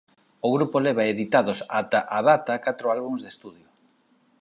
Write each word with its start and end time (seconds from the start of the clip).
O 0.45 0.47
grupo 0.55 0.77
leva 0.85 1.09
editados 1.13 1.59
ata 1.81 1.99
a 2.17 2.19
data 2.29 2.61
catro 2.65 2.87
álbums 2.95 3.21
de 3.21 3.29
estudio. 3.35 3.67